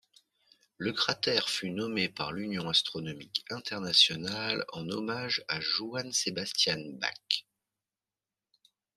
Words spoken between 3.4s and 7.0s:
internationale en hommage à Johann Sebastian